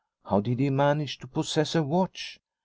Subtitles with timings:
[0.25, 2.39] How did he manage to possess a watch